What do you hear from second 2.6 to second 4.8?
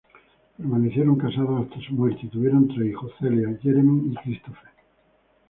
tres hijos: Celia, Jeremy y Christopher.